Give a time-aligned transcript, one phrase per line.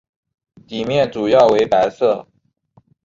[0.65, 2.27] 底面主要为白色。